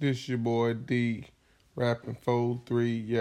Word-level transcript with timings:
This 0.00 0.28
your 0.28 0.38
boy 0.38 0.74
D, 0.74 1.26
rapping 1.76 2.14
four 2.16 2.60
three. 2.66 2.96
Yeah. 2.96 3.16